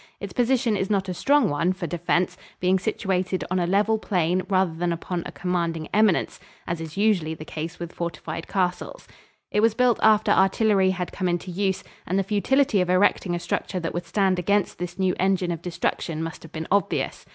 [0.19, 4.41] Its position is not a strong one for defense, being situated on a level plain
[4.49, 9.07] rather than upon a commanding eminence, as is usually the case with fortified castles.
[9.51, 13.39] It was built after artillery had come into use, and the futility of erecting a
[13.39, 17.23] structure that would stand against this new engine of destruction must have been obvious.